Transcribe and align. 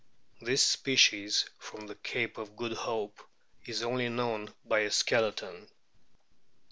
This 0.41 0.63
species, 0.63 1.47
from 1.59 1.85
the 1.85 1.93
Cape 1.93 2.39
of 2.39 2.55
Good 2.57 2.71
Hope, 2.71 3.21
is 3.67 3.83
only 3.83 4.09
known 4.09 4.51
by 4.65 4.79
a 4.79 4.89
skeleton. 4.89 5.67